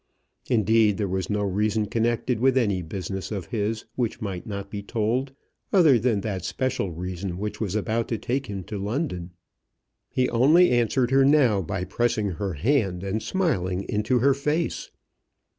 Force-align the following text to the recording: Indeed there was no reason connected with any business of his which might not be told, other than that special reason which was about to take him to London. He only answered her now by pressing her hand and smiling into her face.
Indeed 0.49 0.97
there 0.97 1.07
was 1.07 1.29
no 1.29 1.43
reason 1.43 1.85
connected 1.85 2.39
with 2.39 2.57
any 2.57 2.81
business 2.81 3.31
of 3.31 3.45
his 3.45 3.85
which 3.93 4.19
might 4.19 4.47
not 4.47 4.71
be 4.71 4.81
told, 4.81 5.31
other 5.71 5.99
than 5.99 6.21
that 6.21 6.43
special 6.43 6.89
reason 6.91 7.37
which 7.37 7.61
was 7.61 7.75
about 7.75 8.07
to 8.07 8.17
take 8.17 8.47
him 8.47 8.63
to 8.63 8.79
London. 8.79 9.29
He 10.09 10.27
only 10.31 10.71
answered 10.71 11.11
her 11.11 11.23
now 11.23 11.61
by 11.61 11.83
pressing 11.83 12.31
her 12.31 12.53
hand 12.53 13.03
and 13.03 13.21
smiling 13.21 13.83
into 13.87 14.17
her 14.17 14.33
face. 14.33 14.89